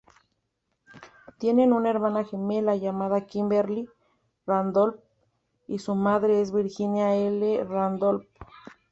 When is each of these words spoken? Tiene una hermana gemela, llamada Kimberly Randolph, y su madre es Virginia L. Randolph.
Tiene 1.37 1.71
una 1.71 1.91
hermana 1.91 2.23
gemela, 2.23 2.75
llamada 2.75 3.27
Kimberly 3.27 3.87
Randolph, 4.47 4.99
y 5.67 5.77
su 5.77 5.93
madre 5.93 6.41
es 6.41 6.51
Virginia 6.51 7.15
L. 7.15 7.63
Randolph. 7.65 8.25